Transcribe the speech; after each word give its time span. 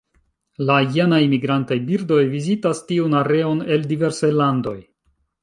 La 0.69 0.77
jenaj 0.95 1.19
migrantaj 1.33 1.77
birdoj 1.89 2.17
vizitas 2.31 2.81
tiun 2.89 3.15
areon 3.21 3.63
el 3.77 3.87
diversaj 3.93 4.33
landoj. 4.43 4.77